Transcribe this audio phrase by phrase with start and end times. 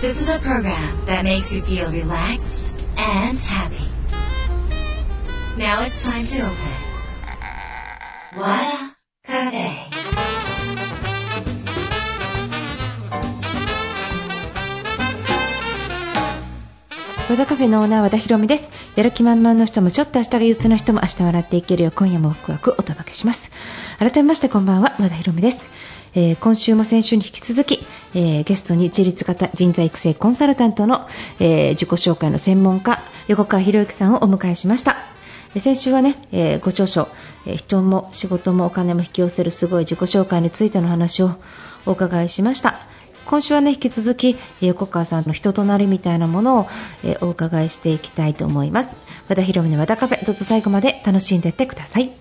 [0.00, 3.84] This is a program that makes you feel relaxed and happy.
[5.58, 6.56] Now it's time to open.
[8.34, 9.90] Wada Cafe.
[17.28, 23.50] 和田カフェのオーナー和田博美ですやる気満々の人もちょっと明日が憂鬱な人も明日笑っていけるよう今夜もワクワクお届けします
[23.98, 25.68] 改めましてこんばんは和田博美です
[26.14, 31.06] えー今週も先週に引き続き、えーゲストに自立型人材育成コンサルタントの、
[31.38, 34.96] えー自己紹介の専門家横川博之さんをお迎えしました。
[35.58, 37.08] 先週はね、えご著書、
[37.44, 41.32] え人も仕事もお金も引き寄せるすごい自己紹介についての話を
[41.86, 42.80] お伺いしました。
[43.26, 46.66] 今週はね引き続き横川さんの人となりみたいなものを、
[47.04, 48.96] えお伺いしていきたいと思います。
[49.28, 52.19] 和田博美の和田カフェずっと最後まで楽しんでいってください。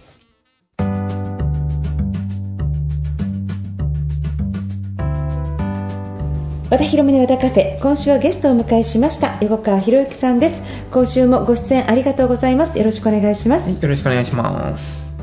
[6.69, 10.61] 和田博美の和田カフェ今週はゲストをお迎えしました横川博之さんです。
[10.91, 12.77] 今週もご出演ありがとうございます。
[12.77, 15.17] よろしくお願いします、よろしくお願いします。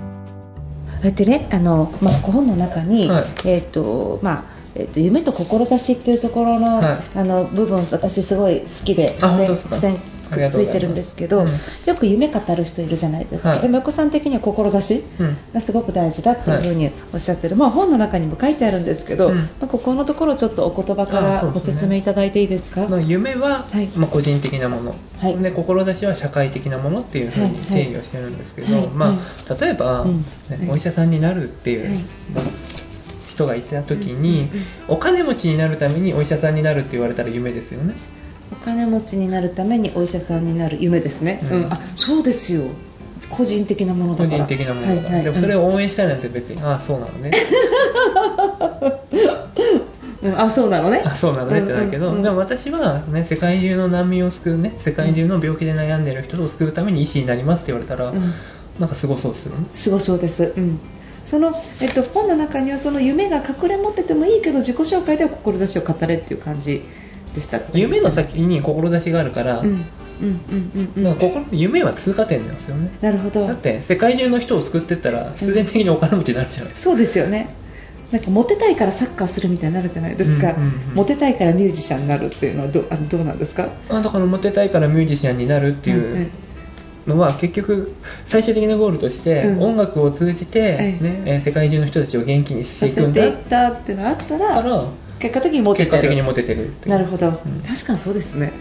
[1.05, 3.25] でねあの、まあ、本の中に、はい。
[3.45, 6.99] えっ、とまあえーと夢と志っていうところの,、はい。
[7.15, 9.39] あの部分私すごい好きであ
[10.27, 10.51] 本当ですか線ありが。
[10.51, 11.47] とうございますついてるんですけど、うん。
[11.47, 13.61] よく夢語る人いるじゃないですか、はい。
[13.61, 15.37] でも横さん的には志うん。
[15.55, 19.37] がすごく大事だっていうふうにおっしゃってる、まあ、本の中にも書いてあるんですけど、うん。
[19.37, 23.89] まあ、ここのところちょっとお言葉からご説明いただいていいですか、まあ、夢は、はい。
[23.97, 25.37] まあ、個人的なもの、はい。
[25.39, 27.55] で志は社会的なものっていうふうにはい。
[27.55, 27.65] はい。
[27.65, 28.89] 定義をしてるんですけど、はい。
[28.89, 29.19] ま
[29.61, 30.19] 例えば、うん。
[30.19, 32.05] ねお医者さんになるっていう、はい。
[33.37, 34.49] 人がいた時に、
[34.89, 37.95] お金持ちになるためにお医者さんになるって言われたら夢ですよね。
[38.53, 41.65] お金持ちになるためにお医者さんになる夢ですね、うん。
[41.65, 41.73] うん。
[41.73, 42.63] あそうですよ。
[43.31, 44.45] 個人的なものだ個から。
[44.47, 47.31] 人的なものだはいはいでもそれを応援したいなんて別に、ああそうなのね。
[50.23, 50.41] うん。
[50.41, 51.03] あそうなのね。
[51.05, 52.23] あそうなのねってなるけど、うんうんうん。
[52.23, 58.33] でも私は、ね、世界中の難民を救うね世界中の病気で悩んでる人を救うために医師になりますって言われたら、うん。
[58.79, 59.67] なんかすごそうですよね。
[59.75, 60.79] すごそうです、うん、
[61.25, 66.85] その、えっと、本の中にはその夢が隠れ持っててもいいけど自己紹介では志を語れっていう感じ
[67.37, 69.69] でした夢の先に志があるから、うん。
[69.69, 72.91] うんうんうんか夢は通過点なんですよね。
[73.03, 73.47] なるほど。
[73.47, 77.55] だって世界中の人を救ってったら必然的にお金持ちになるじゃないですか、そうですよね。
[78.13, 80.73] なんかモテたいからサッカーするみたいになるじゃないですか、うんうんうん。
[80.95, 83.69] モテたいからミュージシャンになるっていうのはどあどうなんですか？
[83.91, 86.31] あだからモテたいからミュージシャンになるっていう
[87.07, 89.63] のは結局最終的なゴールとしてうん。
[89.63, 93.29] 音楽を通じて、えねえー世界中の人たちを元気にしていくんだ。
[93.29, 94.89] っていうのがあったら
[95.29, 95.91] 結果的にモテてる。
[95.93, 97.33] 結果的にモテてるなるほど、ん。
[97.67, 98.53] 確かにそうですね。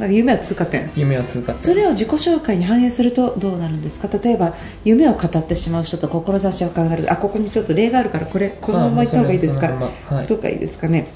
[0.00, 0.12] うん。
[0.14, 0.90] 夢は通過点。
[0.96, 1.60] 夢は通過点。
[1.62, 4.08] それを自己紹介に反映するとどうなるんですか？
[4.08, 4.54] 例えば
[4.84, 7.12] 夢を語ってしまう人と志を語る。
[7.12, 9.68] あここにちょっと例があるからこれこのままいった方がいいですか？
[9.68, 10.26] ままはい。
[10.26, 11.08] とかいいですかね。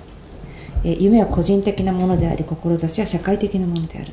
[0.84, 4.12] えー夢は個人的なものであり志は社会的なものである。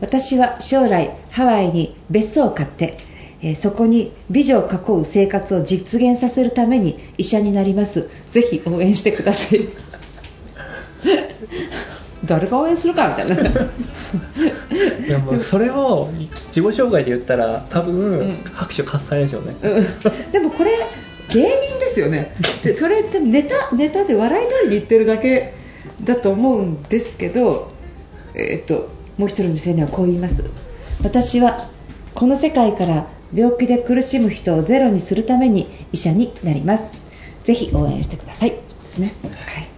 [0.00, 2.96] 私は将来ハワイに別荘を買って
[3.42, 8.08] えーそこに美女を囲う生活を実現させるために医者になります。
[8.30, 9.60] ぜひ応援してください
[12.24, 13.50] 誰が応援するかみたいな。
[15.06, 16.10] でもそれを
[16.48, 18.36] 自己紹介で言ったら多分、うん。
[18.52, 20.32] 拍手喝采でしょうね、うん。
[20.32, 20.70] でもこれ
[21.28, 22.34] 芸人ですよね。
[22.62, 25.54] でそれってネタネタで笑い取りに言ってるだけ
[26.04, 27.70] だと思うんですけど、
[28.34, 30.44] えー、ともう一人の青年はこう言います。
[31.02, 31.68] 私は
[32.14, 36.98] この世界から病気で苦しむ人をゼロにするために医者になります。
[37.44, 38.50] ぜひ応援してください。
[38.50, 38.58] で
[38.88, 39.69] すね、はい、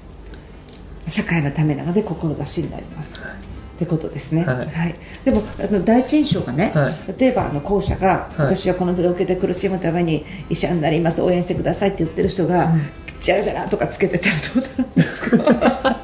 [1.09, 3.21] 社会のためなので志になります。
[3.21, 4.95] ってことですね、はい。
[5.25, 6.95] でもあの第一印象がね、はい。
[7.19, 8.43] 例えばあの後者が、はい。
[8.43, 12.83] 私はこの病気で苦しむために医者になります応援してくださいって言ってる人が、うん。
[13.21, 15.37] ジャラジャラとかつけてたらどうなんですか。
[15.43, 15.49] なん
[15.89, 15.97] か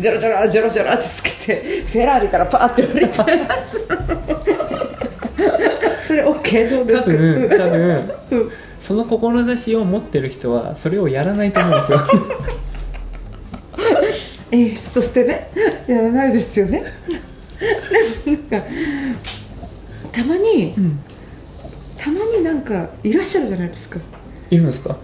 [0.00, 3.18] ジャラジャラジャラジャラってつけてフェラーリからパーって降りて。
[6.00, 7.02] それ OK どうです？
[7.02, 11.98] か多分多分う んその志を持ってる人はそれをやらないと思うんですよ
[14.50, 15.50] 演出としてね
[15.86, 16.84] やらないですよね。
[18.26, 18.62] なんか
[20.12, 21.00] たまに、うん。
[21.96, 23.98] たまになんかいらっしゃるじゃないですか。
[24.50, 24.96] いるんですか？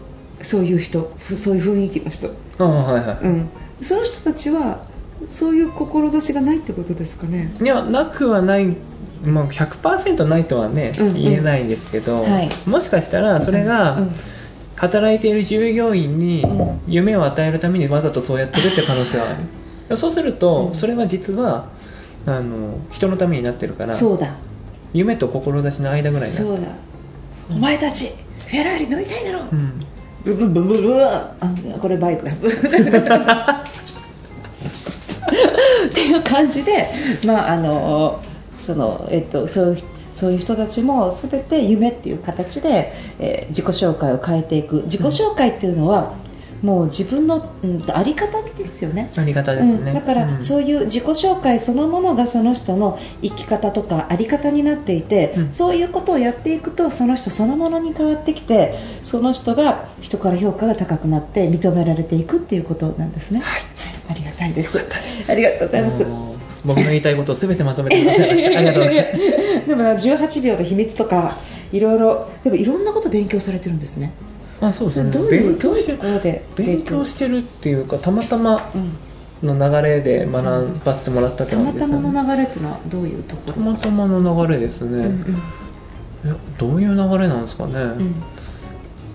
[0.43, 1.15] そういう人。
[1.19, 3.49] ふそういう雰囲気の人、ああはいはうん、
[3.83, 4.85] その人たちは
[5.29, 7.53] そういう志がないってことですかね。
[7.61, 8.77] いいやなくはない。
[9.25, 11.15] まあ、100%ないとはね、うんうん。
[11.15, 12.49] 言えないんですけど、はい。
[12.67, 14.11] もしかしたらそれが、うん
[14.77, 16.81] 働いている従業員にうん。
[16.87, 19.37] 夢を与えるためにわざとそうやってるって可能性はあ
[19.89, 19.97] る。
[19.97, 20.75] そうすると、うん。
[20.75, 21.69] それは実は
[22.27, 24.35] あの人のためになってるからそうだ。
[24.93, 26.69] 夢と志の間ぐらいになそうだ。
[27.51, 28.09] お前たち
[28.47, 29.81] フェラーリ乗りたいだろ、うん。
[30.25, 31.35] ブブブブブブあ
[31.81, 32.37] これバイクだっ
[35.93, 36.91] ていう感じで、
[37.27, 38.23] まああの
[38.55, 39.83] そのえっと、そういう
[40.15, 46.15] そういう人たちも全て夢っていう形で、えー自己紹介を変えていく自己紹介っていうのは、
[46.65, 49.11] もう自分の、うん、あり方ですよね。
[49.17, 63.41] ありがたですね、うん、だから、うんそういう自己紹介そのものがその人の生き方とかあり方になっていて、うんそういうことをやっていくとその人そのものに変わってきてその人が人から評価が高くなって認められていくっていうことなんですね。
[63.41, 63.63] はい、
[64.09, 64.79] ありがたいです。
[65.29, 66.34] ありがとうございます。
[66.65, 68.59] 僕の言いたいことを全てまとめてくださいました。
[68.59, 69.19] ありがとうございま
[69.63, 69.67] す。
[69.69, 71.39] でもな18秒の秘密とか
[71.73, 74.13] いろいろでもいろんなこと勉強されてるんですね。
[74.61, 75.11] あそうですね。
[75.11, 78.71] どういう勉強してどういうところで勉強してるっていうかたまたま
[79.43, 82.13] うん、の流れで学ばせてもらったってたまた感じですね。
[82.13, 83.53] まの流れっていうのはどういうところ？
[83.53, 85.43] たまたまの流れですね、うんうん。
[86.25, 88.15] えどういう流れなんですかね、うん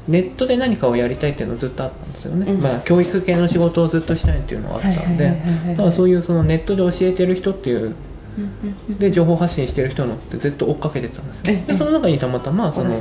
[0.09, 2.61] ネットで何かをやりたいっていうのはずっとあったんですよね、うん。
[2.61, 7.95] まあ、教育系の仕事をずっとしたいっていうのがあったんでだからそういうそのネットで教えてる人っていう
[8.99, 11.43] で情報発信してる人のってずっと追っかけてたんですよ。
[11.47, 11.67] ええ。
[11.67, 12.99] でその中にたまたまその小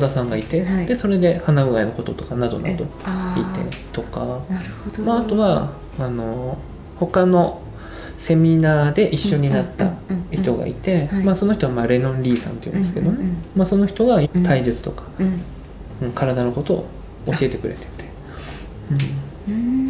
[0.00, 0.64] 田さんがいて。
[0.86, 2.84] でそれで鼻うがいのこととかなどなどいて
[3.92, 4.42] とか、
[5.04, 6.58] まあ、あとはあの
[6.96, 7.62] 他の
[8.16, 9.92] セミナーで一緒になった
[10.30, 11.24] 人がいて、はい。
[11.24, 13.24] まあ、その人はまあレノン・リーさんっていうんですけどね、
[13.56, 15.04] まあ、その人が体術とか、
[16.14, 16.86] 体のことを
[17.26, 18.04] 教えてくれてて、
[19.46, 19.80] うーん。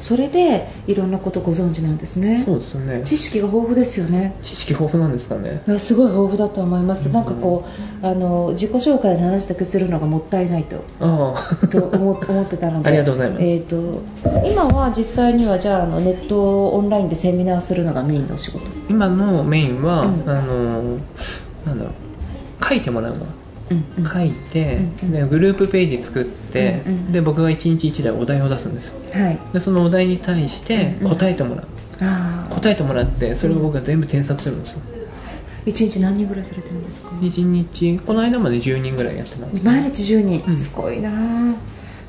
[0.00, 2.42] それでいろんなことご存知なんですうんね。
[2.42, 3.02] そうですね。
[3.04, 4.34] 知識が豊富ですよね。
[4.42, 5.62] 知識豊富なんですかね。
[5.78, 7.14] すごい豊富だと思います、うん。
[7.14, 7.66] なんかこ
[8.02, 10.82] うあの自己紹介の話だけするのがもったいないと。
[11.68, 12.88] と思思ってたので。
[12.88, 13.44] ありがとうございます。
[13.44, 14.02] えー、と
[14.48, 18.64] 今は実際にはじゃああのネットオンラインでセミナーするのがメインのお仕事。
[18.88, 20.30] 今のメインは、うん。
[20.30, 20.82] あの
[21.66, 22.64] なんだろう。
[22.66, 23.26] 書いてもらうの
[24.12, 25.12] 書いて、うんうん。
[25.12, 29.00] でグループページ作って、うんうんで僕が1日1台お題を出すんですよ。
[29.12, 29.38] はい。
[29.52, 31.16] でそのお題に対してうんうん。
[31.16, 31.66] 答えてもらう、
[32.50, 34.80] 答えてもらってそれを僕が全部添削するんですよ。
[35.66, 40.52] 一日何人ぐらいされてるんですか？1日この間まで10人ぐらいやってたんですけど毎日10人、うん。
[40.52, 41.10] すごいな。
[41.12, 41.54] あ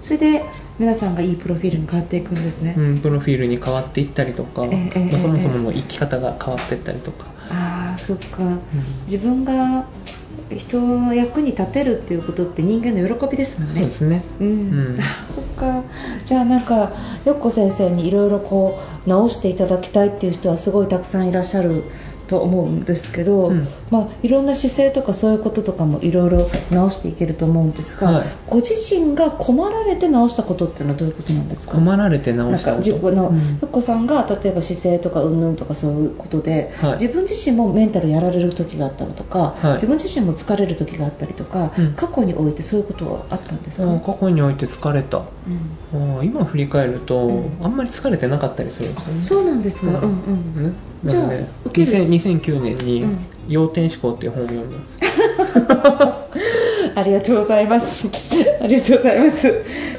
[0.01, 0.43] それで
[0.79, 8.57] 皆さんがいいプロフィールに変わっていくんですね、うん、プロフィールに変わっていったりとか、ええええまあそもそもの生き方が変わっていったりとか、ああそっか、
[9.05, 9.85] 自分が
[10.57, 13.75] 人の役に立てるっていうことって人間の喜びですもんね。
[13.75, 14.23] そうですね。
[14.39, 14.51] うん、う
[14.97, 14.99] ん。
[14.99, 15.83] あそっか。
[16.25, 16.91] じゃあなんか
[17.25, 21.83] よっこ先生にいろいろこう直していただきたいっていう人はすごいたくさんいらっしゃる
[22.31, 23.67] と思うんですけど、うん。
[23.91, 28.25] まあ、いろんな姿勢とかそういうこととかもいろいろ直していけると思うんですが、はい。
[28.47, 31.73] ご自身が困られて直したことっていうのはどういうことなんですか？
[31.73, 32.87] 困られて直なんかしたこと。
[32.87, 33.35] 自分の、うん。
[33.37, 36.93] よっこさんが例えば姿勢とかうんぬんとかそういうことで、はい。
[36.93, 39.73] 自分自身もメンタルやられる時があったりとか、はい。
[39.73, 41.93] 自分自身も疲れる時があったりとか、うん。
[41.95, 45.17] 過去においてそういうことはあったんですか、あ過去において疲れた。
[45.17, 45.23] あ
[45.93, 46.19] うん。
[46.19, 47.57] ー今振り返ると、うん。
[47.61, 49.21] あんまり疲れてなかったりするんですよね。
[49.21, 49.93] そうなんですか、うん。
[49.93, 49.97] う
[50.67, 53.18] んじゃねあ受ける2000 2009年にうん
[53.50, 55.00] 「要点思考」っていう本を読んだんですよ
[56.95, 58.07] ありがとうございます。
[58.62, 59.47] ありがとうございます。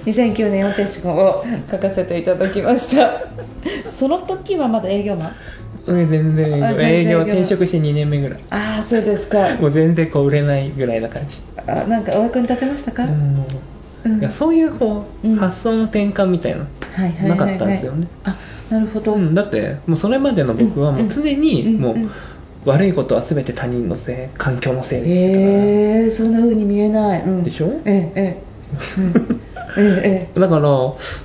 [0.04, 3.22] 2009年四手思考を書かせていただきました。
[3.94, 5.32] その時はまだ営業マン？
[5.86, 9.56] うん全然営業転職して2年目ぐらいああ、そうですか。
[9.60, 13.04] もう全然こう売れないぐらいな感じあなんかお役に立てましたか？
[13.04, 13.44] うんうん
[14.04, 15.36] いやそういうこう、うん。
[15.36, 16.66] 発想の転換みたいな
[17.28, 18.08] なかったんですよね。
[18.24, 18.36] あ、
[18.70, 19.14] なるほど。
[19.14, 21.80] うん、だってもうそれまでの僕はもう常にうん。
[21.80, 22.10] もううん。
[22.64, 27.22] 悪いことは全て他人のせい環境のせいですええそんな風に見えない。
[27.22, 27.42] うん。
[27.42, 27.72] でしょ？
[27.84, 28.42] えええ
[29.78, 29.78] え。
[29.78, 29.94] うん。
[30.04, 30.68] ええ だから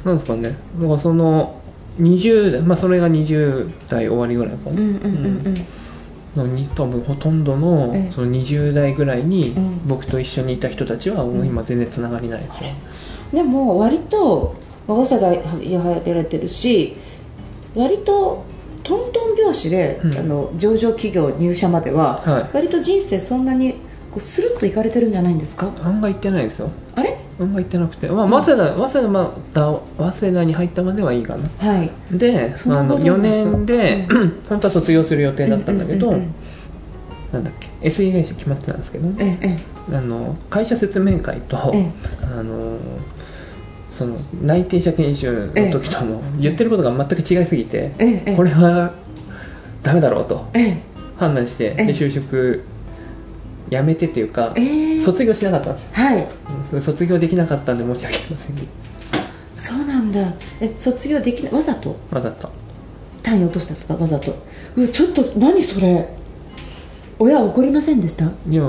[0.04, 0.56] なんですかね。
[0.80, 1.62] だからその
[2.00, 4.84] 20代まあそれが20代終わりぐらいかな、ええ。
[4.84, 4.94] うんうん。
[5.46, 5.66] うん
[6.38, 8.12] のに多分ほとんどのええ。
[8.12, 9.82] その20代ぐらいにうん。
[9.88, 12.70] 僕と一緒にいた人たちはもう今全然つながりないですよ、
[13.34, 13.38] うん。
[13.38, 14.56] でも割と
[14.88, 16.96] まあ早稲田やられてるし、
[17.76, 18.46] 割と
[18.84, 20.18] トントン拍子で、うん。
[20.18, 22.50] あの上場企業入社までは、はい。
[22.54, 23.76] 割と人生そんなに
[24.18, 25.72] こうスルッといかれてるんじゃないんですか？
[25.84, 26.72] 案外行ってないですよ。
[26.96, 27.18] あれ？
[27.40, 29.34] 案外行ってなくて、まあ、早稲田早稲田,、ま
[30.00, 31.48] あ、早稲田に入ったまではいいかな。
[31.60, 31.92] はい。
[32.12, 33.58] であの4ことなんですか？
[33.58, 36.34] 年で、う 本当は卒業する予定だったんだけど、うんうんうんうん。
[37.34, 39.58] なんだっけ SE 会社決まってたんですけど、ええ
[39.92, 41.92] えあの会社説明会と、ええ。
[42.24, 42.78] あの
[43.94, 48.36] その内定者研修の時との言ってることが全く違いすぎて、ええええ。
[48.36, 48.94] これは
[49.84, 50.82] ダメだろうとええ。
[51.18, 51.86] 判断して、ええ。
[51.86, 52.64] で就職
[53.70, 55.84] やめてっていうか、ええ卒業しなかったんです。
[55.84, 56.28] よはい。
[56.72, 58.56] うん卒業できなかったんで申し訳ありません。
[59.58, 60.34] そうなんだ。
[60.62, 61.98] え卒業できないわざと？
[62.12, 62.50] わざと。
[63.24, 63.96] 単位落としたんですか？
[63.96, 64.36] わざと。
[64.76, 66.08] うわちょっと何それ？
[67.20, 68.26] 親は怒りませんでした？
[68.48, 68.64] いや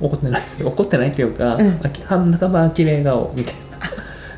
[0.00, 0.42] 怒ってない。
[0.64, 1.78] 怒ってないっていうか、うん。
[1.78, 3.54] 半ば呆れ顔みたい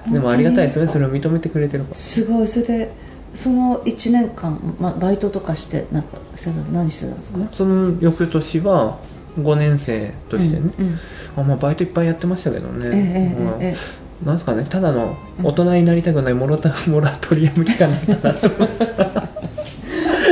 [0.07, 0.13] な。
[0.13, 2.49] でもありがたいですねそれを認めてくれてるすごい。
[2.49, 2.95] それで
[3.35, 6.19] その1年間、ま、バイトとかしてなんか
[6.73, 8.99] 何してたんですか、その翌年は
[9.39, 10.99] 5年生としてね、うんうん
[11.37, 12.89] あまあ、バイトいっぱいやってましたけどね、
[13.61, 18.51] ええええなんですかねただの大人になりたくないモラタ モラトリアム期間だったなと。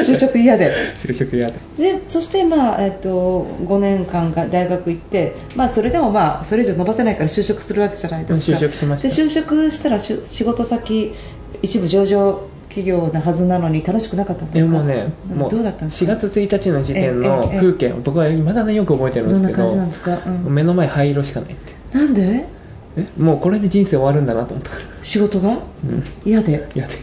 [0.03, 0.73] 就職嫌で。
[1.05, 1.55] 就職嫌で。
[1.79, 8.57] でそして、まあえっと、5年間が大学行って、まあ、それでも、まあ、それ以上伸ばせないから就職するわけじゃないですか。
[8.57, 9.09] 就職しました。
[9.09, 11.15] で就職したらし仕事先
[11.63, 12.41] 一部上場
[12.75, 14.73] 企業なはずなのに楽しくなかったんですか？
[14.73, 19.77] もうねもうどうだったんです4か月1日の時点の風景を僕はいまだによく覚えてるんですけど
[20.49, 22.47] 目の前灰色しかないってなんで？
[22.97, 24.71] えもうこれで人生終わるんだなと思った。
[24.71, 25.51] から仕事が？
[25.51, 26.05] うん。
[26.25, 26.69] 嫌で？
[26.75, 26.95] 嫌で。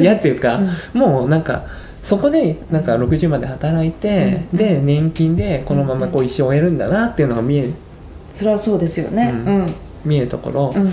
[0.00, 0.60] 嫌っていうか、
[0.94, 1.00] うん。
[1.00, 1.66] もうなんか
[2.02, 4.56] そこでなんか60まで働いて、うん。
[4.56, 7.74] で年金でこのままこう一生終えるんだなっていうのが見える、
[8.34, 9.30] それはそうですよね。
[9.32, 10.90] ううんん、見えるところ、うん。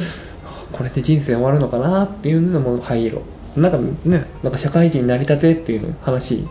[0.72, 3.22] これで人生終わるのかなっていうのも灰色
[3.58, 6.48] なんかねなんか社会人になりたてっていう話。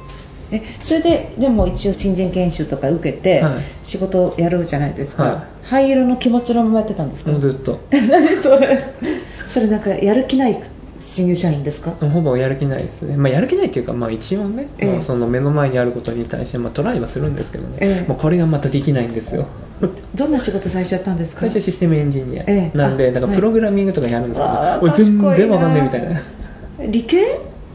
[0.53, 3.63] えそれででも一応新人研修とか受けて、はい。
[3.85, 5.67] 仕事をやるじゃないですか、はい。
[5.67, 7.31] 灰色の気持ちのままやってたんですか？
[7.33, 7.81] もうずっと。
[7.91, 8.95] 何それ？
[9.49, 10.61] それなんかやる気ない
[11.01, 11.93] 新入社員ですか？
[11.93, 18.09] ほぼやる気ないですね、まあ、やる気ないっていうか、まあ、一応ね、えその目の前にあることに対して、まあ、トライはするんですけどね、ええ。
[18.09, 19.47] もうこれがまたできないんですよ。
[20.15, 21.41] どんな仕事最初やったんですか？
[21.41, 22.79] 最初システムエンジニア、ええ。
[22.79, 26.21] なんであはいだからプログラミングとかやるんですけど、わあ俺全然わかんないみたいな
[26.79, 27.17] 理系？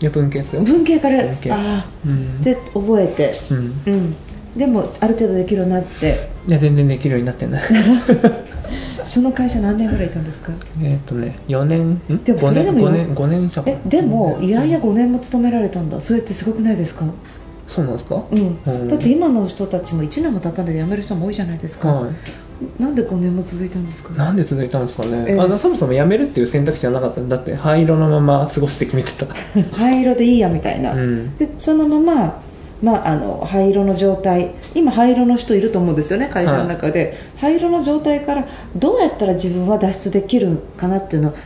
[0.02, 0.62] いや文系ですよ。
[0.62, 1.24] 文系から？
[1.24, 1.52] 文系。
[1.52, 2.12] あうん。
[2.42, 3.34] ーで覚えて。
[3.52, 3.58] うん。
[3.86, 4.16] うん。
[4.58, 6.30] でもある程度できるようになって。
[6.48, 7.60] いや全然できるようになってな。
[7.60, 7.62] い
[9.06, 10.52] その会社何年ぐらいいたんですか？
[10.82, 11.82] えっとね4年？
[11.92, 12.02] ん？
[12.24, 16.00] でもそ5年れでもよ5年5年社会えでもいやいや5年も勤められたんだ。
[16.02, 17.06] それってすごくないですか？
[17.70, 18.26] そうなんですか？
[18.32, 22.82] うん、うんだって今の人たちも1年も経たないで辞める人も多いじゃないですか、はい。
[22.82, 24.14] なんで5年も続いたんですか？
[24.16, 25.40] なんで続いたんですかね、ええ。
[25.40, 27.22] あのそもそも辞めるっていう選択肢はなかった。
[27.22, 29.28] んだって灰色のまま過ごして決めてた。
[29.28, 31.36] か ら灰色でいいやみたいな、うん。
[31.38, 32.42] でそのまま、
[32.82, 34.52] まあ、あの灰色の状態。
[34.74, 41.38] 今灰色の人いると思うんですよね会社の中で、灰色の状態からどうやったら自分は脱出できるかなっていうのを考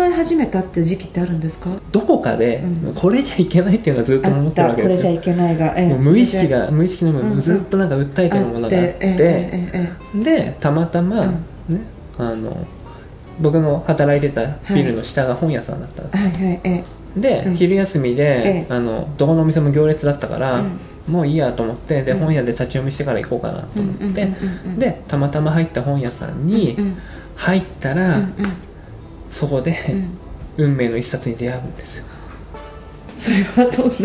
[0.00, 1.70] え始めたっていう時期ってあるんですか？
[1.92, 2.94] どこかでうん。
[2.94, 5.12] これじゃいけないっていうのはずっと思あってるわけですよ。
[5.12, 7.32] これじゃいけないが、ええもう無意識が無意識の部うんうん。
[7.34, 9.76] 分ずっとなんか訴えてるものがあって
[10.14, 11.30] でたまたま、うん。
[11.76, 11.82] ね
[12.18, 12.66] あの
[13.40, 16.84] 僕の働いてたビルの下が本屋さんだったんです、はいはいえ
[17.16, 17.54] で、うん。
[17.54, 18.74] 昼休みで、ええ。
[18.74, 20.80] あのどこのお店も行列だったから、うん。
[21.06, 22.18] もういいやと思ってで、うん。
[22.20, 26.98] 本屋で立ち読みしてから行こうかなと思って、うんうんうんうんでたまたま入った本屋さんにうんうん。
[27.34, 28.32] 入ったえら、うんうん。
[29.30, 30.18] そこで、うん。
[30.56, 32.04] 運命の一冊に出会うんですよ。
[33.16, 34.04] それはどんなそ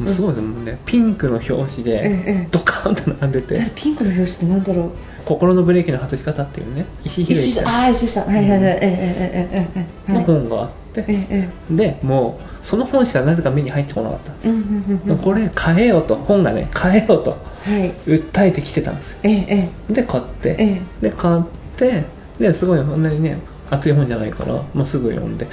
[0.00, 0.02] う。
[0.02, 0.42] もうすごいです。
[0.46, 2.48] もんねピンクの表紙ええでええ。
[2.50, 3.72] ドカーンと並んでて。
[3.74, 4.90] ピンクの表紙ってなんだろう？
[5.24, 6.86] 心のブレーキの外し方っていうね。
[7.04, 7.74] 石井宏石井之ささん。
[7.74, 8.26] ああ石井さん。
[8.26, 8.60] はいはいはい。
[8.60, 14.48] ええええええええんのはい本があって、えええでもうその本しかなぜか目に入ってこなかったんです。
[14.48, 15.18] えうんうんうんうん。
[15.18, 17.90] これ買えよと本がね買えよとはい。
[18.06, 19.18] 訴えてきてたんですよ。
[19.22, 21.42] えええで買って、えで買っ
[21.76, 22.04] て
[22.38, 23.38] ですごいこんなにね
[23.70, 25.50] 熱い本じゃないから、まあ、すぐ読んで、は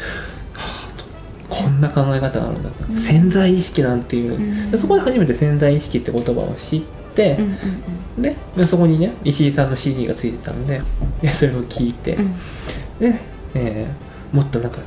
[0.58, 2.98] あとこんな考え方があるんだ、うん。
[2.98, 4.72] 潜在意識なんていう、うん。
[4.72, 6.82] でそこで初めて潜在意識って言葉を知っ
[7.16, 7.58] てえ、うん
[8.18, 8.22] うん。
[8.22, 10.82] ででそこにね石井さんの CD がついてたんで
[11.22, 12.34] でそれを聞いて、うん。
[13.00, 13.20] で、
[13.54, 14.80] えーもっとなんか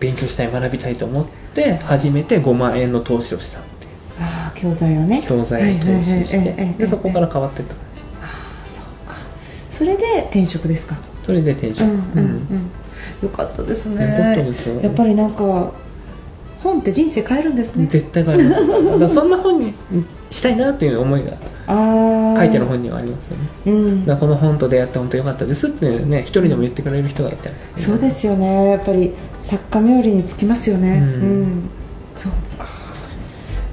[0.00, 3.92] 勉強したい学びたいと思って初めて5万円の投資をしたっていう。
[4.20, 5.24] ああ教材をね。
[5.26, 7.74] 教材に投資してでそこから変わってった。
[7.74, 9.16] 感じああそうか。
[9.70, 10.96] それで転職ですか？
[11.24, 12.70] それで転職、うんうんうん。
[13.22, 14.04] よかったですね。
[14.04, 14.80] よかったですよ。
[14.80, 15.72] やっぱりなんか
[16.62, 17.86] 本って人生変えるんですね。
[17.86, 19.74] 絶対変わりますだからそんな本に
[20.30, 21.32] したいなっていう思いが
[21.66, 23.48] 書いてる本にはありますよね。
[23.66, 23.70] う
[24.12, 24.18] ん。
[24.18, 28.70] この本と出会って本当良かったですってね一人でも言ってくれる人がいたらそうですよね。
[28.70, 30.98] やっぱり作家冥利につきますよね。
[30.98, 31.04] うん。
[31.04, 31.70] うん。
[32.16, 32.68] そうか。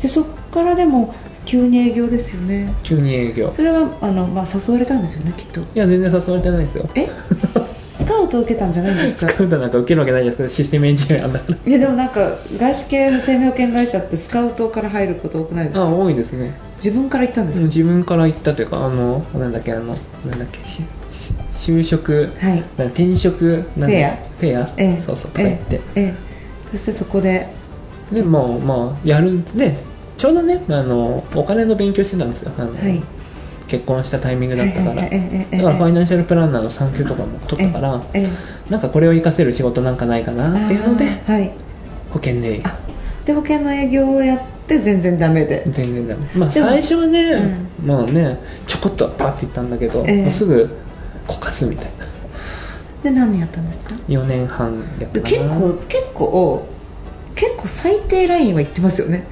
[0.01, 1.13] でそっからでも
[1.45, 2.73] 急に営業ですよね。
[2.83, 3.51] 急に営業。
[3.51, 5.61] それはあの、まあ、誘われたんですよねきっと。
[5.61, 6.89] いや全然誘われてないですよ。
[6.95, 7.07] え？
[8.03, 9.29] スカウト受けたんじゃないんですか？
[9.29, 15.79] スカウトなんか受けるわけないですけどシステムエンジニアなんだかいやでもなんか外資系の生命保険会社ってスカウトから入ること多くないですか？
[15.81, 16.53] らあ多いですね。
[16.77, 20.59] 自分から行ったんですか、自分から言ったというかあのなんだっけあのなんだっけ
[21.53, 22.59] 就職、はい。
[22.87, 24.15] 転職なんだフェア。
[24.17, 25.01] フェア、ええ。
[25.01, 26.01] そうそうとか言って、ええ。
[26.01, 26.13] ええ。
[26.71, 27.47] そしてそこで。
[28.11, 29.77] でまあまあやるんで
[30.17, 32.51] ちょうどねあのお金の勉強してたんですよ。
[32.57, 33.01] あの、はい
[33.67, 38.03] 結婚したタイミングだったから、だからファイナンシャルプランナーの産休とかも取ったから、
[38.69, 41.05] なんかこれを活かせる仕事なんかないかなっていうので
[42.11, 42.61] 保険で。
[42.63, 42.79] あ
[43.25, 45.63] で保険の営業をやって全然ダメで。
[45.67, 46.27] 全然ダメ。
[46.35, 50.21] まあ最初はね、うまあねちょこっとパッていったんだけど、ええ。
[50.23, 50.77] もうすぐ
[51.25, 52.05] こかすみたいな。
[53.03, 55.55] で何年やったんですか？4年半やったでかな。
[55.55, 56.67] 結構結構
[57.35, 59.25] 結構最低ラインは言ってますよね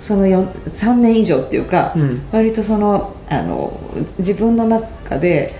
[0.00, 2.22] そのよ3年以上っていうか、うん。
[2.32, 3.78] 割とそのあの
[4.18, 5.54] 自分の中で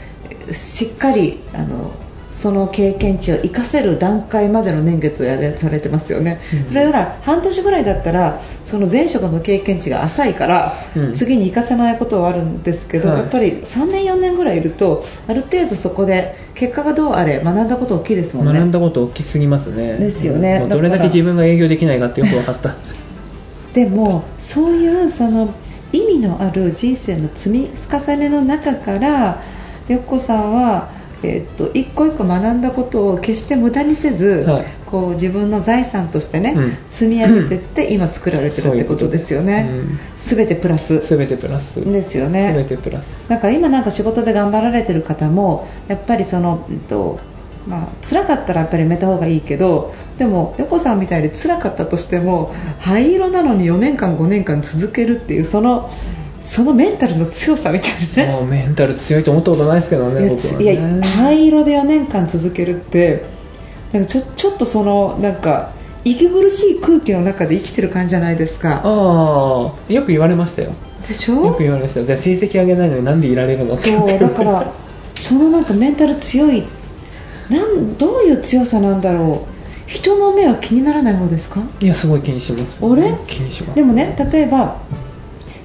[0.53, 1.93] しっかりあの
[2.33, 6.73] その経験値を生かせる段階までの年月をやれされてますよね、うん。
[6.73, 11.15] それから半年ぐらいだったらその前職の経験値が浅いから、うん。
[11.15, 13.19] 次に生かせないことはあるんですけど、はい。
[13.19, 18.53] やっぱり3年4年ぐらいいるとある程度そこで結果がどうあれ学んだこと大きいですもんね。
[18.53, 19.99] 学んだこと大きすぎますね。
[19.99, 20.61] ですよね。
[20.61, 22.77] もうどれだけ自分が営業できないかってよく分かった
[23.79, 25.55] でもそういうその
[25.93, 29.41] 意味のある人生の積み重ねの中から
[29.87, 30.91] よっこさんは、
[31.23, 34.67] えっと一個一個学んだことを決して無駄にせず、はい。
[34.85, 36.77] こう自分の財産としてね、うん。
[36.89, 39.09] 積み上げていって、今作られてるってこと。
[39.09, 39.71] ですよね。
[40.19, 40.99] すべ、てプラス。
[41.09, 41.81] 全てプラス。
[41.81, 43.31] ですよ全ねてプラス。
[43.31, 47.21] なんか今なんか仕事で頑張られてる方もやっぱりその、うんと
[47.69, 55.91] まあ辛かったらやっぱりやめた方がいいけどでも横さんみたいで辛かったとしても灰色なのに4年間5年間続けるっていうその
[56.41, 58.33] そのメンタルの強さみたいなね。
[58.33, 60.63] もうメンタル強いと思ったことないですけどねね。
[60.63, 63.27] いや灰色で4年間続けるって
[63.93, 65.73] なんかちょちょっとそのなんか
[66.05, 68.81] 息苦しい空気の中で生きてる感じじゃないですか。
[68.83, 70.73] ああよく言われましたよ。
[71.07, 71.45] でしょ？
[71.45, 72.07] よく言われましたよ。
[72.07, 74.73] じゃあ成績上げないのになんでいられるのそうだから
[75.17, 76.63] そのなんかメンタル強い
[77.51, 79.91] なんどういう強さなんだろう。
[79.91, 81.63] 人の目は気にならない方ですか？
[81.81, 82.79] いやすごい気にします。
[82.85, 83.15] 俺？
[83.27, 83.77] 気にします。
[83.77, 84.83] でもね例えば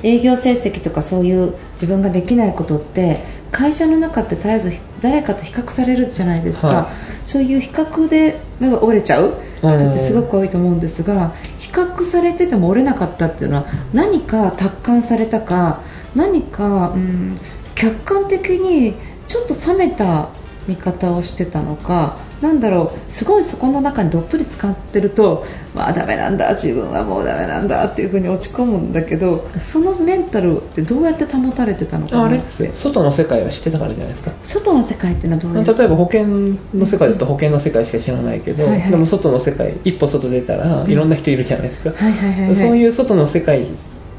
[0.01, 4.71] 営業成績とかそういう自分ができないことって会社の中って絶えず
[5.01, 7.27] 誰かと比較されるじゃないですか、はい。
[7.27, 15.81] そういう比較で目が折れちゃう人ってすごく多いと思うんですが比較されてても折れなかったっていうのは何か達観されたか
[16.15, 17.37] 何か、うん、
[17.75, 18.95] 客観的に
[19.27, 20.29] ちょっと冷めた
[20.67, 32.71] 見方をしてたのかなんだろうすごいそこの中にどっぷり使ってるとまあダメなんだ自分はもうダメなんだっていう風に落ち込むんだけどそのメンタルってどうやって保たれてたのかなああれですよ。
[32.73, 34.31] 外の世界は知ってたからじゃないですか？
[34.43, 35.77] 外の世界っていうのはどういう？
[35.77, 36.27] 例えば保険
[36.73, 38.91] の世界だと保険の世界しか知らないけど、はいはい。
[38.91, 42.55] でも外の世界一歩外出たらいろんな人いるじゃないですか、はいはいはいはい。
[42.55, 43.67] そういう外の世界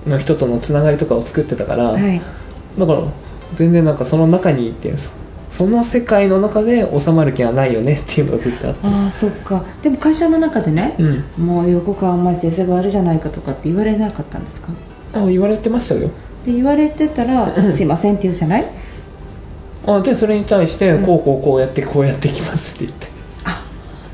[0.07, 2.21] の人とのつながりとかを作ってたから、はい。
[2.79, 3.03] だから
[3.55, 4.95] 全然なんかその中にいて
[5.55, 8.87] そその世界の中で収まる気はないよねっていうのがずっとあって。
[8.87, 9.65] ああそっか。
[9.83, 11.47] でも会社の中でね、うん。
[11.47, 14.69] もう横川お前先生が悪いじゃないかとかって言われなかったんですか？
[15.15, 16.11] あ言われてましたよ。
[16.45, 17.73] で言われてたらうん。
[17.73, 18.67] すいませんって言うじゃない？
[19.87, 21.07] あでそれに対してうん。
[21.07, 23.07] こうこうこうやってこうやっていきますって言って。
[23.45, 23.65] あ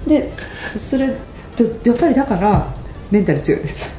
[0.07, 0.33] で
[0.77, 1.17] それ
[1.57, 2.75] とやっぱりだから
[3.11, 3.95] メンタル強いです。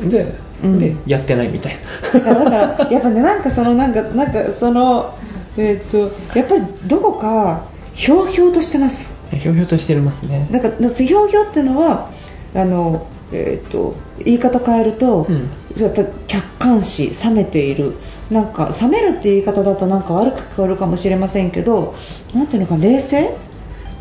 [0.00, 0.78] で,、うん。
[0.78, 1.76] でやってないみたい
[2.12, 5.16] だからだからやっぱねなんかそのなんかなんかその
[5.56, 7.64] えっ、とやっぱりどこか
[7.94, 9.12] ひょうひょうとしてます。
[9.32, 10.48] なひょうひょうとしてますね。
[10.50, 12.10] だからひょうひょうっていうのは
[12.54, 15.50] あのえっ、と言い方変えると、うん。
[15.76, 17.94] やっぱり客観視冷めている。
[18.30, 21.94] なんか冷めるって言い方だとなんか悪く聞こえるかもしれませんけど
[22.34, 23.36] なんていうのか冷静？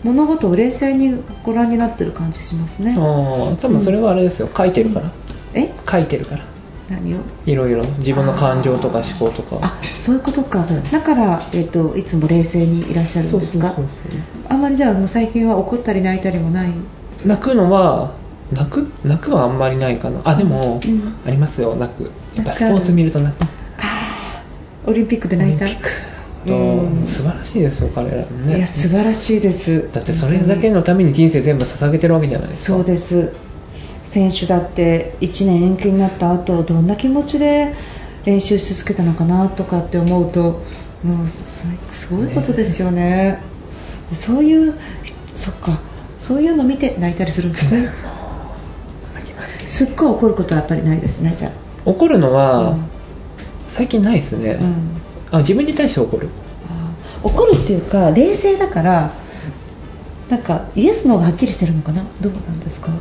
[0.03, 2.95] 物事を冷静にご覧になってる感じしますね。
[2.97, 4.49] ああ多分それはあれですよ。
[4.55, 5.11] 書いてるから。
[5.53, 5.73] え？
[5.89, 6.45] 書いてるから
[6.89, 7.17] 何を？
[7.45, 7.83] いろいろ。
[7.99, 9.59] 自分の感情とか思考とか。
[9.61, 13.75] あそういうことか、だから、えっといつも冷静にいらっしゃるんですか？
[14.49, 16.73] あんまりじゃあもう最近は怒ったり泣いたりもない？
[17.25, 18.15] 泣くのは
[18.51, 18.91] 泣く？
[19.03, 20.21] 泣くはあんまりないかな。
[20.25, 21.13] あでも、うん。
[21.25, 22.11] ありますよ泣く。
[22.35, 23.43] やっぱスポーツ見ると泣く。
[23.79, 25.65] あーオリンピックで泣いた？
[25.65, 25.89] オリンピック。
[26.45, 27.07] とうん。
[27.07, 28.57] 素晴らしいですよ彼らもね。
[28.57, 29.89] いや素晴らしいです。
[29.93, 32.77] だってそれだけのために人生全部捧げてるわけじゃないですか。
[32.77, 33.31] そうです
[34.13, 37.73] 選手だって1年延期になった後どんな気持ちで
[38.25, 40.61] 練習し続けたのかなとかって思うと
[41.03, 43.39] もうすすごいことですよね。
[44.11, 44.75] そういう
[45.35, 45.79] そっか。
[46.19, 47.91] そういうの見て泣いたりするんですね。
[49.15, 51.51] 泣きますっごい怒ることはやっぱりないですねじゃ
[51.83, 52.85] 怒るのあ、は、うん。
[53.67, 55.01] 最近ないですね、うん。
[55.31, 56.29] あ自分に対して怒る。
[56.69, 59.11] あー怒るっていうか冷静だから
[60.29, 62.03] なんかイエスノーがはっきりしてるのかな。
[62.21, 62.91] どうなんですか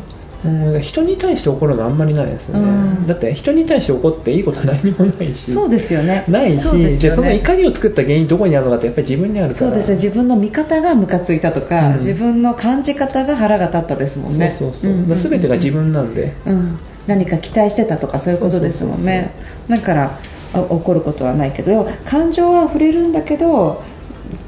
[0.44, 0.81] うん。
[0.81, 3.07] 人に対して怒るのあんまりないですね、うん。
[3.07, 5.52] だって人に対して怒っていいこと何もないし。
[5.52, 6.24] そうですよね。
[6.28, 6.96] ないしね。
[6.96, 9.70] でその怒りを作った原因どこにあるのかってやっぱり自分にあるから。
[9.70, 9.94] そうですね。
[9.96, 11.94] 自分の見方がムカついたとか、うん。
[11.96, 14.50] 自分の感じ方が腹が立ったですもんね。
[14.50, 19.33] そうそうそう、全てが自分なんで、うん、何か期待してたとかそういうことですもんね。
[19.68, 20.18] だから
[20.55, 23.83] あ怒ることはないけど感情は溢れるんだけど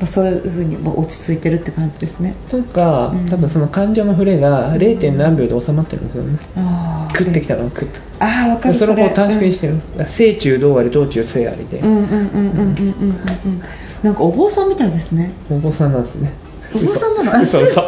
[0.01, 2.35] まあ、そういうふうに落ち着いてるって感じですね。
[2.49, 5.12] というか、うん、多分その感情の触れが 0.
[5.12, 9.05] 何秒で収まってるんですよね、うん、食ってきたの食ってああ分かるそれ。
[9.05, 11.81] を短縮にしてる、うん、正中道あり道中正ありで。
[11.81, 13.62] うんうんうんうんうんうんうん。
[14.03, 15.33] なんかお坊さんみたいですね。
[15.51, 16.33] お坊さんなんですね。
[16.75, 17.47] お坊さんなの？
[17.47, 17.85] そうそう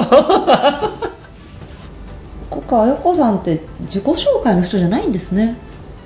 [2.51, 5.57] ここあやこさんって自己紹介の人じゃないんですね。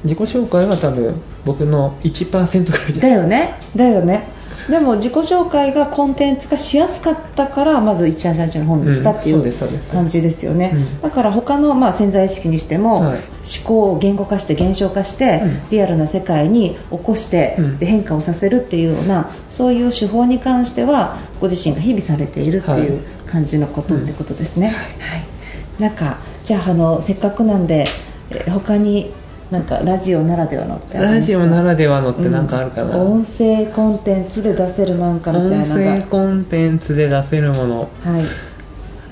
[0.04, 2.92] 自己紹介は多分僕の1%ぐらい。
[3.00, 3.54] だよね。
[3.76, 4.28] だよね。
[4.70, 9.52] でも自己紹介がコンテンツ化しやすかったからまず一番最初の本にしたっていう
[9.90, 11.00] 感じですよね、うん。
[11.00, 13.18] だから他のまあ潜在意識にしても、はい。
[13.40, 15.68] 思考を言語化して現象化して、うん。
[15.70, 17.78] リアルな世界に起こして、うん。
[17.78, 25.82] で変化をさせるっていうようなそういう手法に関してはご自身が日々されているっていう感じのことってことですね、はい。
[25.82, 27.86] なんかじゃああのせっかくなんで
[28.30, 29.12] えー他に
[29.50, 38.24] なんかラジオならではのってラジオならではのって何かあるかな、うん音声コンテンツで出せるなんかみたいな音声コンテンツで出せるもの、はい。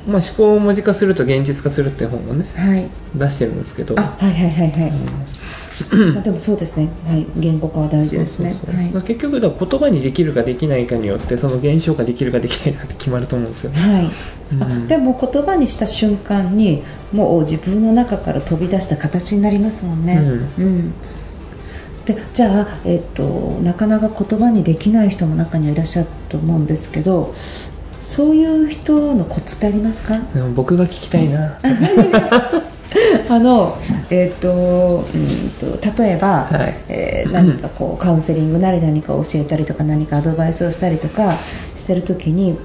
[0.08, 2.88] まあ、思考を文字化すると現実化するっていう本をねはい。
[3.14, 3.98] 出してるんですけど。
[3.98, 5.24] あはいはいはいはい、ま
[6.18, 6.88] あでもそうですね。
[7.06, 7.26] はい。
[7.36, 8.50] 言語化は大事ですね。
[8.50, 8.82] そうそうそう。
[8.82, 8.90] はい。
[8.92, 13.78] まあ結局だ言葉にできるかできないかによってその現象ができるかできないかって決まると思うんですよね。
[13.78, 14.10] はい。
[14.52, 14.62] うん。
[14.62, 20.16] あでも言葉にした瞬間にもう自分の中から飛び出した形になりますもんね、
[20.58, 20.92] うん。
[22.04, 23.22] でじゃあ、えっと、
[23.62, 27.34] なかなか言葉にできない人も中にはいらっしゃると思うんですけど
[28.00, 30.20] そういう人のコツってありますか？
[30.54, 31.58] 僕が聞きたいな
[33.28, 33.78] あの、
[34.10, 41.36] えっ、と、うんと、例えば、はいえー何かこう、 カウンセリングなり何かを教えたりとか、何かアドバイスをしたりとか
[41.76, 42.56] してるときに、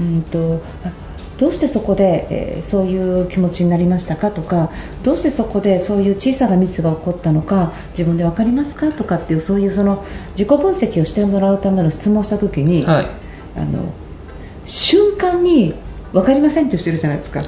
[0.00, 0.90] うんと、あ
[1.38, 4.70] どうしてそこで、えーそういう気持ちになりましたかとか
[5.02, 13.06] どうしてそこでそういう小さなミスが起こったのか自分で分かりますかとかっていうそういうその自己分析をしてもらうための質問をしたときに、はい
[13.56, 13.92] あの
[14.66, 15.74] 瞬間に
[16.12, 17.42] 分かりませんっていう人いるじゃないですか。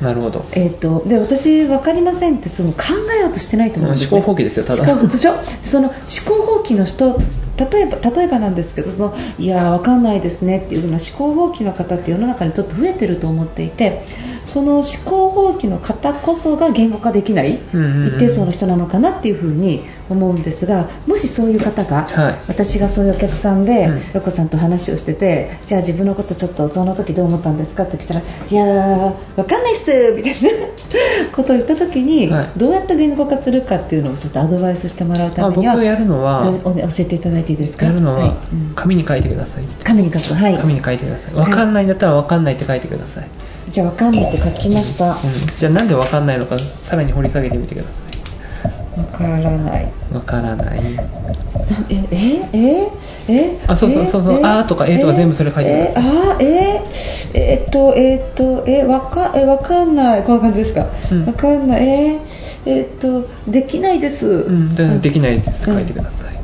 [0.00, 0.46] なるほど。
[0.52, 2.84] えー、とで私、分かりませんってその考
[3.16, 4.82] えようとしてないと思うんです、ね、思考放棄ですよただ。
[4.82, 7.20] 思考でしょその思考放棄の人
[7.70, 14.02] 例えば例えばなんですけどそのいやー、分かんないですねっていうふうな思考放棄の方って世の中にちょっと増えてると思っていて
[14.46, 22.38] その思考放棄の方こそが言語化できない一定層の人なのかなっていうふうに思うんですがもしそういう方が、はい。
[22.48, 24.12] 私がそういうお客さんで、うん。
[24.12, 30.50] よこさんと話をしててじゃあ自分のことちょっとその時どう思ったんですかって来たらいやーわかんないっすみたいな
[31.32, 32.48] ことを言った時に、はい。
[32.56, 37.86] どうやって言語化するかっていうのをちょっとアドバイスしてもらうたあめには僕がやるのは教えていただいていいですか？
[37.86, 38.36] やるのは
[38.74, 39.64] 紙に書いてください。
[39.84, 40.34] 紙に書く？
[40.34, 40.58] はい。
[40.58, 41.34] 紙に書いてください。
[41.34, 41.44] はい。
[41.46, 43.28] 分かんないんだったら分かんないって書いてください、
[43.68, 45.04] じゃあわかんないって書きました。
[45.04, 47.90] わうん、じゃあなんで分かんないのかさらに掘り下げてみてくださ
[49.18, 49.84] からない。
[49.84, 50.80] い分からない。
[51.88, 52.90] えええ
[53.28, 56.04] えあそうそうそうそうえあーとかえーとか全部それ書いてください。
[56.04, 60.24] えあーえーえーっとえーっとえわかえわかんない。
[60.24, 61.26] こんな感じですか、うん。
[61.26, 61.86] わかんない。
[61.86, 62.20] えー
[62.66, 65.70] えーっとできないです、うん、でできないです。
[65.70, 65.76] うん。
[65.76, 66.39] 書いてください、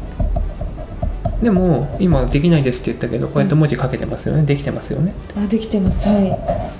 [1.42, 5.14] でも今できないですって言ったけどこうやって文字書けてますよね、できてますよね。
[5.36, 6.08] あできてます。
[6.08, 6.26] はい。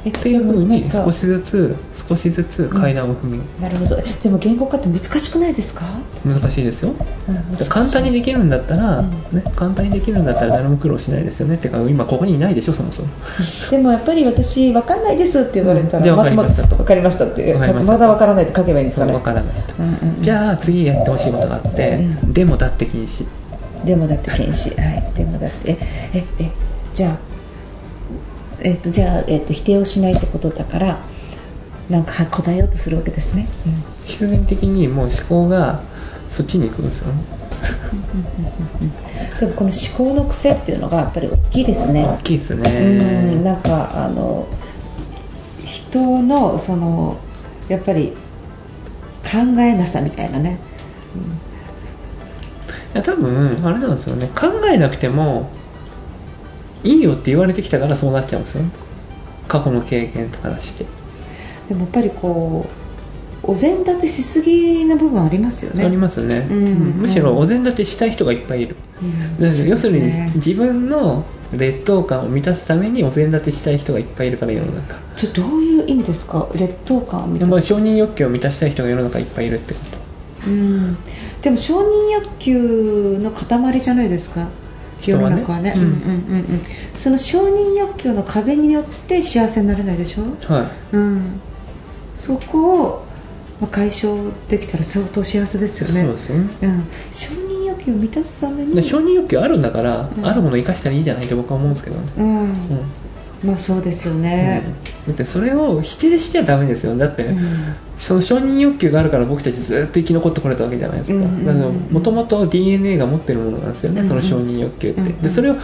[0.07, 1.05] えっていう風になんか。
[1.05, 1.77] 少しずつ
[2.09, 3.97] 少しずつ階段を踏み、なるほど。
[3.97, 5.85] でも言語化って難しくないですか、
[6.25, 6.91] 難しいですよ。
[7.29, 9.11] うん簡単にできるんだったら、うん。
[9.33, 11.57] ね、簡単にできるんだったら誰も苦労しないですよね。
[11.57, 13.09] ってか今ここにいないでしょそもそも。
[13.71, 16.77] でもやっぱり私わかんないですって言われたら、うんじゃあわかりましたと。
[16.77, 19.13] わかりましたってましたまだわからないって書けばいいんですかね。
[19.13, 20.23] わからないと、うんうんうん。
[20.23, 23.25] じゃあ次やってほしいことがあって、うんでもだって禁止
[23.87, 25.79] でもだって禁止はいでもだってえ
[26.13, 26.51] ええ
[26.93, 27.19] じゃあ
[28.61, 30.99] えっとじゃあ、えっと、否定をしないってことだから
[31.89, 33.47] なんかは答えようとするわけですね、
[34.07, 35.83] 必然的にもう思考が
[36.29, 37.25] そっちに行くんですよね。
[38.81, 38.93] うん
[39.41, 42.05] でもこの思考の癖っていうのがやっぱり大きいですね。
[42.05, 42.63] 大きいですうん。
[42.63, 44.49] ねなんかあの
[45.65, 47.19] 人のその
[47.69, 48.13] やっぱり
[49.25, 50.59] 考えなさみたいなね、
[51.15, 51.46] い
[52.95, 54.31] や多分あれなんですよね。
[54.35, 55.51] 考えなくても
[56.85, 58.71] いいよって言われてきたからそうなっちゃうんですよね。
[59.49, 60.87] 過去の経験からして。
[61.69, 62.67] でもやっぱりこ
[63.45, 65.85] うお膳立てしすぎな部分ありますよね。
[65.85, 66.67] ありますね、うん
[67.01, 68.77] むしろお膳立てしたい人がいっぱいいる、
[69.39, 69.69] うん。
[69.69, 74.97] 要するにね自分の劣等感を満たすためにお膳立てしたい人がいっぱいいるから世の中。
[75.17, 76.49] ちょどういう意味ですか？
[76.55, 77.67] 劣等感を満たす。
[77.67, 79.81] 承認欲求を満たしたい人が世の中いっぱいいるってこ
[80.47, 80.97] うん
[81.47, 84.49] でも承認欲求の塊じゃないですか？
[85.01, 85.37] 世人はね。
[85.37, 85.75] の中はね。
[85.77, 85.83] うん。
[85.83, 86.63] うんうんうんうん。
[86.97, 90.69] その承認欲求の壁によって幸せになれないでしょ、とはい。
[90.93, 91.41] うん、
[92.17, 93.07] そこを
[93.61, 96.03] まあ解消できたら相当幸せですよね。
[96.03, 96.49] そうですよね。
[96.63, 100.27] うん、承認欲求を満たすためにで承認欲求あるんだから、うん。
[100.27, 102.41] あるものを生かしたらいいじゃないって僕は思うんですけどね、うん。
[102.41, 102.49] うん
[103.45, 104.63] まあそうですよね、
[105.07, 106.97] だってそれを否定しちゃダメですよ。
[106.97, 107.39] だって、うん。
[107.99, 111.27] その承認欲求があるから僕たちずっと生き残ってこれたわけじゃないですか、
[111.91, 114.09] もともと DNA が持ってるものなんですよね、うんうん。
[114.09, 115.23] その承認欲求って、うんうん。
[115.23, 115.57] でそれを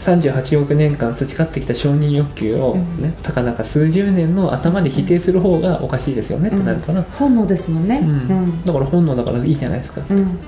[0.00, 3.12] 38億年間培ってきた承認欲求を、ねうん。
[3.22, 8.64] たかだか数十年の頭で否定する方がおかしいですよね、ってなるから、本能ですもんね、うん。
[8.64, 10.38] だから本能だからいいじゃないですか、うん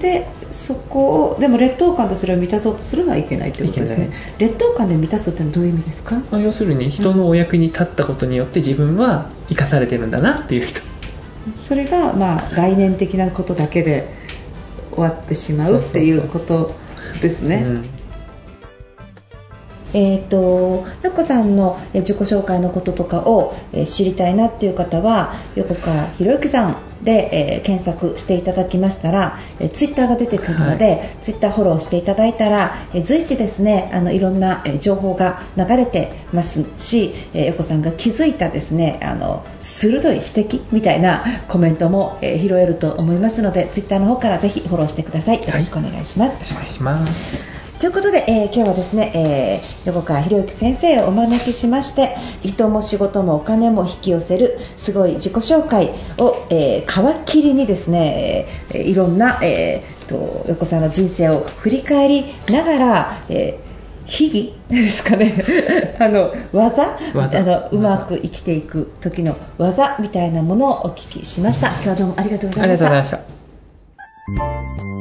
[0.00, 4.12] でそこをでも劣等感でそれを満たそうとするのはいけないということですね。
[4.38, 6.16] 劣等感で満たすっていうのはどういう意味ですか？
[6.30, 10.80] まあ、要するに人のお役に立ったことによって自分は生かされてるんだなっていう人。
[11.58, 14.14] それがまあ概念的なことだけで
[14.92, 16.74] 終わってしまうっていうこと
[17.20, 17.62] ですね。
[17.66, 17.88] うん
[19.94, 45.40] えー、となこさんのえー自己紹介のこととかを、えー知りたいなっていう方は横川博之さんで、えー検索していただきましたら、えーツイッターが出てくるので、ツイッターフォローしていただいたら、えー随時ですねあのいろんな、えー情報が流れてますし、えー横さんが気づいたですねあの鋭い指摘みたいなコメントも、えー拾えると思いますのでツイッターの方からぜひフォローしてください。
[45.40, 46.32] よろしくお願いします。
[46.34, 63.72] よろしくお願いしますということで、えー今日はですね、えー横川博之先生をお招きしまして人も仕事もお金も引き寄せるすごい自己紹介を、えー皮切りにですね、えーいろんな、えーと横さんの人生を振り返りながら、えー
[64.06, 65.32] 秘技ですかね
[65.98, 67.38] あの技技。
[67.40, 71.66] あのうまく生きていく時の技みたいなものをお聞きしました。
[71.68, 72.84] 今日はどうもありがとうござありいました。
[72.90, 74.91] がとうございました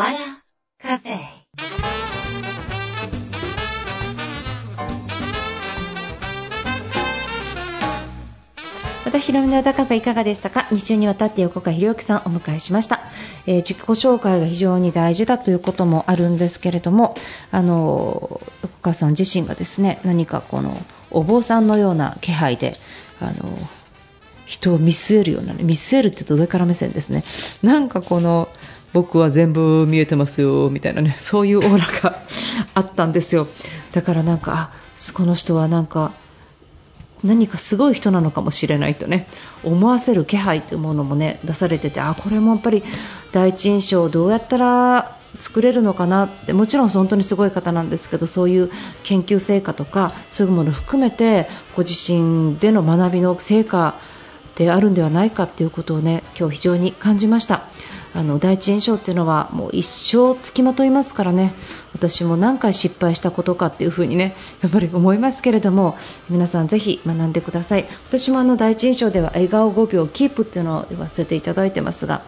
[0.00, 0.18] わら
[0.80, 1.18] カフェ。
[9.04, 13.00] 和田ひろみの和田カフェいかがでしたか？2週にわたって横川博之さんをお迎えしました、
[13.44, 17.14] えー自己紹介が非常に大事だということもあるんですけれども
[17.50, 20.78] あの横川さん自身がですね何かこの
[21.10, 22.78] お坊さんのような気配で
[23.20, 23.58] あの
[24.46, 27.22] 人を見据えるようなね見据えるって言うと上から目線ですね
[27.62, 28.48] なんかこの
[28.92, 31.16] 僕は全部見えてますよみたいなね。
[31.20, 32.18] そういうオーラが
[32.74, 33.46] あったんですよ。
[33.92, 34.70] だからなんかあ
[35.14, 36.12] この人はなんか
[37.22, 39.26] 何かすごい人なのかもしれないとね
[39.62, 42.82] 思わせる気配というものもね出されててあこれもやっぱり
[43.32, 48.70] 第一印象をどうやったら作れるのかなってもちろん本当にすごい方なんですけどそういう
[49.04, 53.98] 研究成果とかそういうものを含めてご自身での学びの成果
[54.56, 57.68] であるんではないかということをね今日非常に感じました
[58.14, 61.54] あの第一印象っていうのはもう一生つきまといますからね。
[61.92, 65.96] 私も何回失敗したことかっていうふうにねやっぱり思いますけれども
[66.28, 67.88] 皆さんぜひ学んでください。
[68.08, 72.22] 私もあの第一印象では笑顔5秒キープっていうのを言わせていただいてますが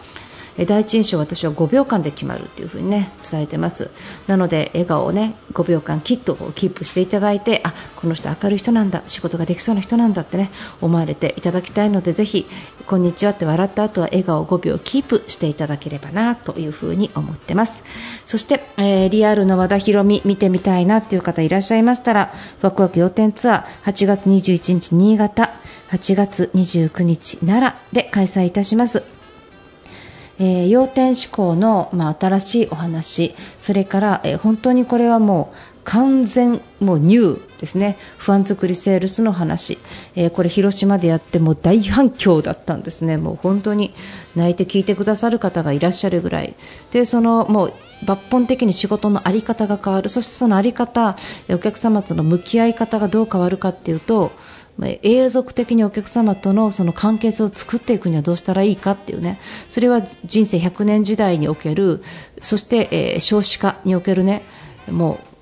[0.57, 3.89] 第一印象私は5秒間で決まるっていう風にね伝えてます。
[4.27, 12.45] なので笑顔をね5秒間きっとキープしていただいてあこの人明るい人なんだ仕事ができそうな人なんだってね思われていただきたいのでぜひ
[12.85, 17.83] こんにちはって笑った後は笑顔5秒キープしていただければなという風に思ってます。
[18.25, 25.53] そして、えーリアルの和田博美見てみたいなっていう方いらっしゃいましたらワクワク要点ツアー8月21日新潟
[25.91, 29.22] 8月29日奈良で開催いたします。
[30.43, 33.33] えー要点思考の、まあ、新しいお話。
[33.59, 37.97] それから、えー本当にこれはもう完全もうニューですね。
[38.17, 39.77] 不安作りセールスの話、
[40.15, 43.15] えーこれ広島でやっても大反響だったんですね。
[43.15, 43.93] もう本当に
[44.35, 46.55] 泣いて聞いてくださる方がいらっしゃるぐらい。
[46.91, 50.09] でそのもう抜本的に仕事の在り方が変わる。
[50.09, 51.15] そしてその在り方
[51.49, 54.31] お客様との向き合い方がどう変わるかっていうと
[54.79, 59.39] 永続的にお客様とのその関係性を作っていくにはどうしたらいいかっていうね。
[59.69, 62.03] それは人生100年時代における
[62.41, 64.43] そして、えー少子化におけるね
[64.89, 65.32] もう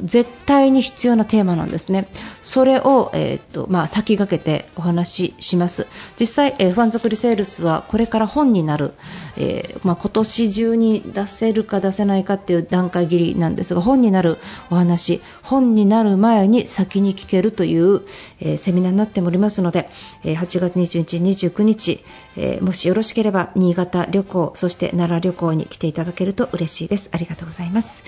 [0.00, 2.08] 絶対に必要なテーマなんですね。
[2.42, 5.86] それを、えーっとまあ、先駆けてお話しします。
[6.18, 8.94] 実際、えー不安作りセールスはこれから本になる、
[9.36, 14.38] えーまあ、今年中に出せるか出せないかっていう段階切りなんですが本になる
[14.70, 18.02] お話本になる前に先に聞けるという、
[18.40, 19.88] えセミナーになっておりますので、
[20.24, 22.04] え8月21日、29日、
[22.36, 27.08] えもしよろしければ新潟旅行そして奈良旅行に来ていただけると嬉しいです。
[27.12, 28.02] ありがとうございます。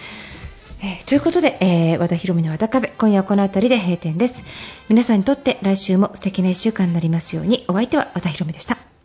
[0.83, 4.43] えーということで、えー和田博美の和田壁今夜この辺りで閉店です。
[4.89, 7.65] 皆さんにとって来週も素敵な1週間になりますように。
[7.69, 8.96] お相手は和田博美でした。